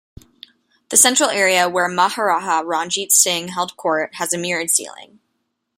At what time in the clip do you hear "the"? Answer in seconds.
0.89-0.97